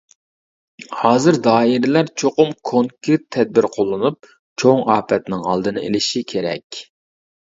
ھازىر 0.99 1.35
دائىرىلەر 1.47 2.07
چوقۇم 2.21 2.55
كونكرېت 2.69 3.27
تەدبىر 3.37 3.67
قوللىنىپ، 3.75 4.31
چوڭ 4.63 4.81
ئاپەتنىڭ 4.95 5.45
ئالدىنى 5.51 5.85
ئېلىشى 5.91 6.25
كېرەك. 6.33 6.83